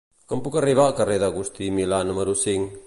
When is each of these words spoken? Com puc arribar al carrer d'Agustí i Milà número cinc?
Com 0.31 0.39
puc 0.47 0.57
arribar 0.61 0.85
al 0.87 0.95
carrer 1.01 1.19
d'Agustí 1.25 1.69
i 1.69 1.77
Milà 1.79 2.05
número 2.11 2.39
cinc? 2.47 2.79